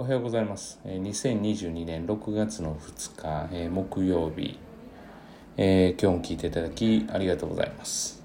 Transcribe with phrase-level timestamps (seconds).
[0.00, 0.78] おはようございます。
[0.84, 4.56] 2022年6月の2日、木曜日、
[5.56, 8.24] え今日も聞いていただきありがとうございます。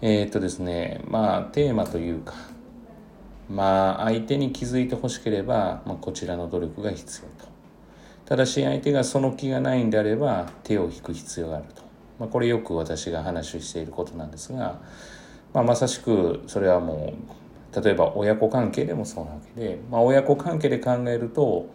[0.00, 2.32] えーっとですね、まあテーマというか、
[3.50, 7.50] まあ相手に気づいてほしければ、まあ、こちらの努力が必要と。
[8.24, 11.82] ただし相手がその気がないんであれば手を引く必要があると。
[12.18, 14.80] まあ、これよく私が話をしていることなんですが、
[15.52, 17.43] まあ、まさしくそれはもう
[17.80, 21.66] 例えば親子関係でもそうなわけで、まあ、親子関係で考えると、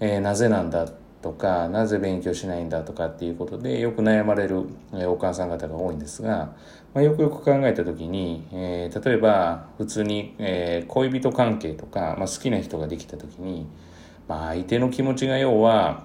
[0.00, 0.88] えーなぜなんだ
[1.22, 4.64] とかなぜ勉強しないんだとかっていうことでよく悩まれる、
[5.08, 6.56] お母さん方が多いんですが、
[6.94, 13.66] まあ、よくよく考えた時に、えー例えば普通に、えー恋人関係とか、まあ、好きな人ができた時に、
[14.28, 16.04] まあ、相手の気持ちが要は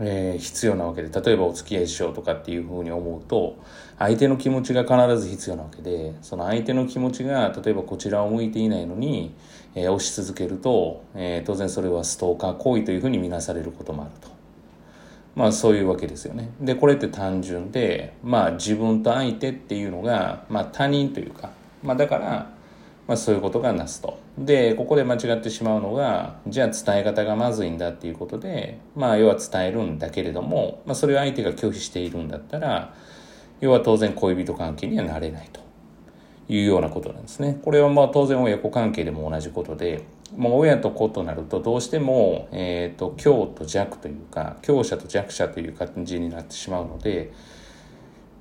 [0.00, 3.56] えー必要なわけで例えばお付き合いしようとかっていうふうに思うと
[3.98, 9.34] 相手の気持ちが必ず必要なわけでその相手の気持ちが例えばこちらを向いていないのに、
[9.74, 14.36] えー押し続けると、えー当然それはストーカー行為というふうに見なされることもあると。
[15.36, 16.50] まあそういうわけですよね。
[16.60, 21.50] で、これって単純で、まあ自分と相手っていうのが、まあ他人というか、
[21.82, 22.50] まあだから、
[23.06, 24.18] まあそういうことがなすと。
[24.38, 32.94] で、ここで間違ってしまうのが、じゃあ伝え方がまずいんだっていうことで、まあ要は伝えるんだけれども、まあそれを相手が拒否しているんだったら、
[33.60, 35.60] 要は当然恋人関係にはなれないと
[36.48, 37.60] いうようなことなんですね。
[37.62, 40.02] これはまあ当然親子関係でも同じことで、
[40.36, 47.32] もう親と子となるとどうしても、えっ、と、強と弱というか、強者と弱者という感じになってしまうので、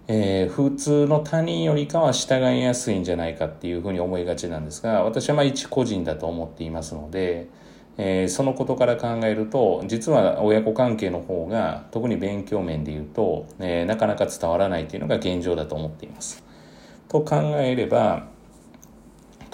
[0.07, 7.47] えー普通の他人よりかは従いやすいんじゃないかっていうふうに思いがちなんですが私はまあ一個人だと思っていますので、
[7.97, 16.43] えーそのことから考えると実は親子関係の方が特に勉強面で言うと、えーなかなか伝わらないっていうのが現状だと思っています。
[17.07, 18.27] と考えれば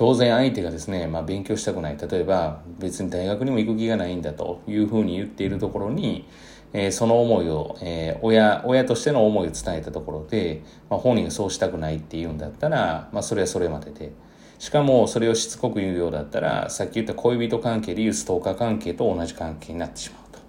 [0.02, 6.26] 当然相手がですね、まあ、勉強したくない例えば別に大学にも行く気がないんだというふうに言っているところに、
[6.74, 14.12] えーその思いを、えー親親としての思いを伝えたところで、まあ、本人がそうしたくないっていうんだったら、まあ、それはそれまでで
[14.60, 20.40] しかもそれをしつこく言うようだったらさっき言った恋人関係でいうストーカー関係と同じ関係になってしまうと。
[20.40, 20.44] だ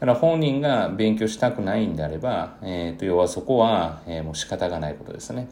[0.00, 5.48] から本人が勉強したくないんであれば、えーと要はそこは、えーもう仕方がないことですね。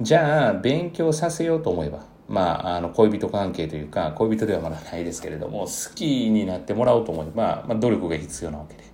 [0.00, 8.84] じゃあ勉強させようと思えば、まあ、あの恋人関係というか恋人ではまだないですけれども好きになってもらおうと思えば、まあ、努力が必要なわけで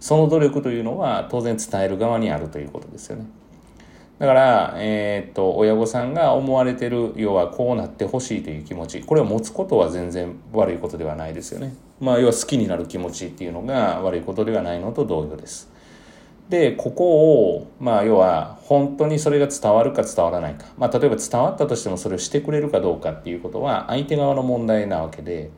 [0.00, 3.26] その努力というのは当然伝える側にあるということですよね。
[4.18, 11.72] だから、えーっと、親御さんが思われてる、要はこうなってほしいという気持ち、これを持つことは全然悪いことではないですよね。
[12.00, 15.70] まあ、要は好きになる気持ちっていうのが悪いことではないのと同様です。
[16.48, 20.66] で、ここを、まあ、要は、本当にそれが伝わるか伝わらないか。
[20.78, 25.50] まあ、例えば伝わったとしてもそれをしてくれるかどうかっていうことは、相手側の問題なわけで、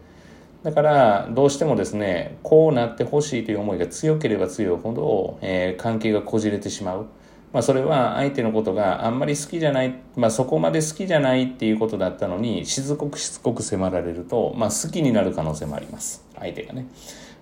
[0.63, 7.07] だから、どうしてもですね、こうなってほしいという思いが強ければ強いほど、えー関係がこじれてしまう。
[7.53, 16.25] まあ、それは相手のことがあんまり好きじゃない、まあ、そこまで好きじゃないっていうことだったのに、しつこくしつこく迫られると、まあ、好きになる可能性もあります。
[16.39, 16.87] 相手がね。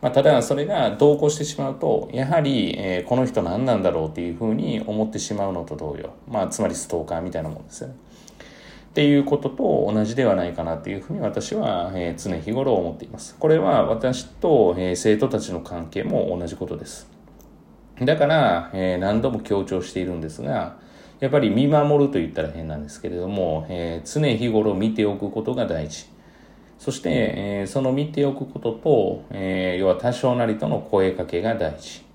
[0.00, 6.10] まあ、ただ、それが同行してしまうと、やはり、えーこの人何なんだろうっていうふうに思ってしまうのと同様。
[6.28, 7.94] まあ、つまりストーカーみたいなもんですよね。
[8.98, 13.36] っていうことと同じではないかなっていうふうに私は、え常日頃思っています。
[13.38, 17.08] これは私と、え生徒たちの関係も同じことです。
[18.00, 20.78] だから、え何度も強調しているんですが、
[21.20, 26.06] やっぱり見守ると言ったら変なんですけれども、え常日頃見ておくことが大事。
[26.80, 32.07] そして、えその見ておくことと、え要は多少なりとの声かけが大事。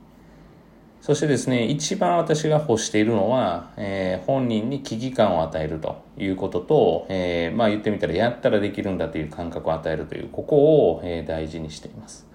[1.03, 10.55] そしてですね、一番私が欲しているのは、えー本人に危機感を与えるということと、えーまあ言ってみたらやったらできるんだという感覚を与えるという、ここ
[10.91, 12.25] を、えー大事にしています。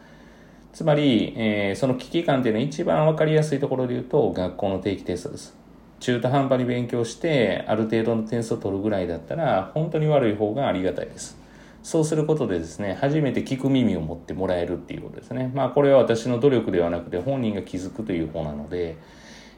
[0.74, 5.56] つまり、えその危機感っていうのは一番わかりやすいところで言うと、学校の定期テストです。
[6.00, 11.38] 中途半端に勉強して、ある程度の点数を取るぐらいだったら、本当に悪い方がありがたいです。
[11.82, 15.50] そうすることでですね、初めて聞く耳を持ってもらえるっていうことですね。
[15.54, 18.96] まあこれは私の努力ではなくて本人が気づくという方なので、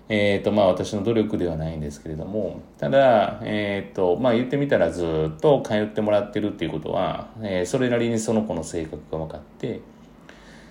[0.09, 9.81] えっ、とまあ私の努力ではないんですけれども、ただ、えっ、とまあ言ってみたらずっと通ってもらってるっていうことは、えーそれなりにその子の性格が分かって、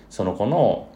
[0.08, 0.88] その子の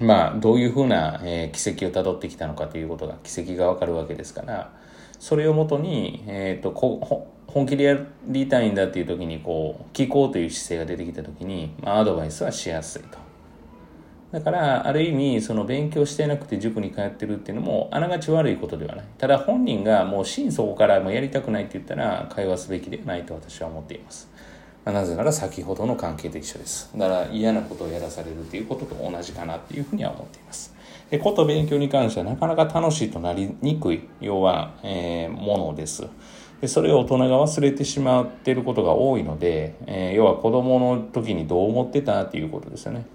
[0.00, 4.72] まあ、どういうふうな、えー軌跡をたどってきたのかということが、軌跡がわかるわけですから、
[5.20, 13.18] それをもとに、えっ、とこほ、本気でやりたいんだっていう時に、こう、聞こうという姿勢が出てきた時に、まあ、アドバイスはしやすいと。
[14.32, 19.06] だから、ある意味、その勉強してなくて塾に通ってるっていうのも、あながち悪いことではない。
[19.18, 24.29] ただ本人がもう心底からもうやりたくないって言ったら、会話すべきではないと私は思っています。
[24.84, 26.90] なぜなら先ほどの関係と一緒です。
[26.96, 30.74] だから嫌なことをやらされるということと同じかなっていうふうには思っています。
[31.10, 36.06] で、こと勉強に関してはなかなか楽しいとなりにくい、要は、えー、ものです。
[36.60, 43.06] でそれを大人が忘れてしまっていることが多いので、えー、要は子供の時にどう思ってたっていうことですよね。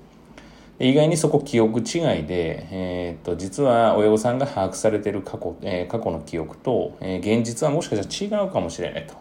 [0.79, 1.83] 意外にそこ記憶違い
[2.25, 9.13] で、えー、っと実は親御さんが把握されている過去,、えー、過去の記憶と、えー、現実はもしかしたら違うかもしれないと。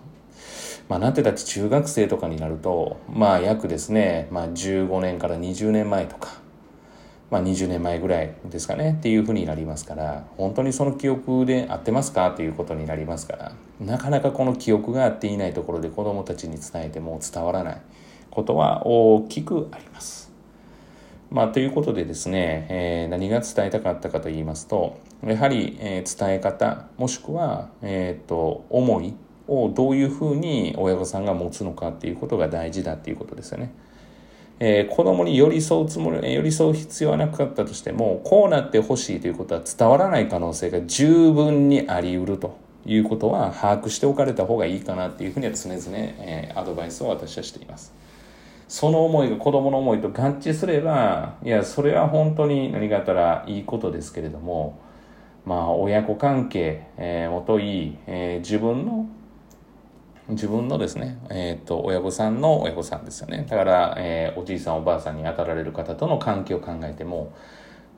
[0.88, 6.30] まあ、なんてだって中学生とかになると、まあ約ですね、まあ15年から20年前とか、
[7.30, 12.30] まあ20年前ぐらいですかねっていうふうになりますから、本当にその記憶で合ってますか？
[12.30, 17.80] っていうことになりますから、なかなかこの記憶が合っていないところで子供たちに伝えても伝わらない
[18.30, 20.24] ことは大きくあります。
[21.30, 29.14] まあ、ということでですね、えー、何が伝えたかったかと言いますと、やはり、えー、伝え方、もしくは、えっ、ー、と、思い
[29.46, 33.72] をどういうふうに親御さんが持つのかっていうことが大事だっていうことですよね。
[34.60, 42.56] えー、子供に寄り添うつもり、寄り添う必要はなかったとしても、こうなってほしいということは伝わらない可能性が十分にあり得ると
[42.86, 47.92] いうことは把握しておかれた方がいいかなっていうふうには常々、えー、アドバイスを私はしています。
[48.68, 54.78] その思いが子供の思いと合致すれば、いや、それは本当に何かあったらいいことですけれども、
[55.44, 59.06] まあ、親子関係、えー、もといい、えー、自分の、
[60.28, 63.46] 自分のですね、えっ、ー、と、親御さんの親御さんですよね。
[63.48, 67.32] だから、えー、おじいさんおばあさんに当たられる方との関係を考えても、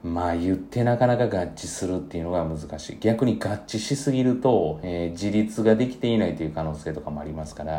[0.02, 2.99] まあ言ってなかなか合致するっていうのが難しい。
[2.99, 7.73] 逆に合致しすぎると、えー、自立ができていないという可能性とかもありますから、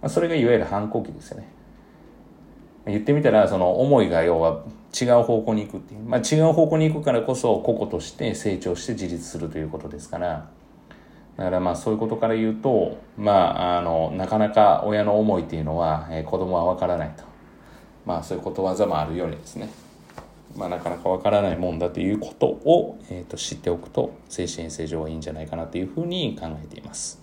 [0.00, 1.48] まあ、それがいわゆる反抗期ですよね。
[2.86, 4.64] 言ってみたらその思いが要は
[4.98, 10.48] 違う方向に行くっていう、まあ、違う方向に行くからこそ個々として成長して自立するということですから
[11.40, 17.24] だからまあそういうことから言うとまああのなかなか親の思いっていうのは、えー、子供は分からないと
[18.04, 19.70] まあそういうことわざもあるようにですね
[20.56, 27.22] まあ、なかなかわからないもんだということを、えーと、知っておくと精神衛生上はいいんじゃないかなというふうに考えています。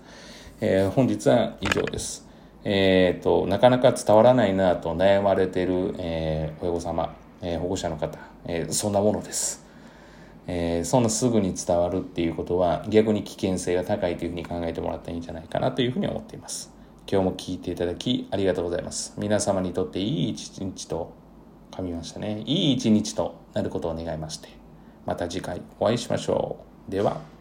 [0.61, 2.25] えー、本日は以上です。
[2.63, 9.66] えーと、なかなか伝わらないなと悩まれている、えー、親御様、えー、保護者の方、えー、そんなものです、
[10.47, 16.73] えー、そんなすぐに伝わるっていうことは逆に危険性が高いというふうに考えてもらったらいいんじゃないかなというふうに思っています。
[17.09, 19.13] 今日も聞いていただきありがとうございます。
[19.17, 21.13] 皆様にとっていい一日と
[21.71, 22.44] 噛みましたね。
[22.45, 24.49] いい一日となることを願いまして
[25.05, 26.57] また次回お会いしましょ
[26.88, 26.91] う。
[26.91, 27.37] では。